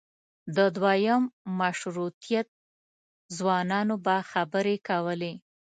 د 0.55 0.57
دویم 0.77 1.21
مشروطیت 1.59 2.47
ځوانانو 3.37 3.95
به 4.05 4.15
خبرې 4.31 4.75
کولې. 4.87 5.33